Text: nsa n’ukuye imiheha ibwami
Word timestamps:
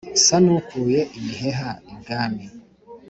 nsa 0.13 0.37
n’ukuye 0.45 1.01
imiheha 1.17 1.69
ibwami 1.91 2.45